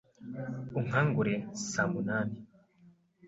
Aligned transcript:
Unkangure 0.77 1.35
saa 1.71 1.87
munani. 1.91 2.37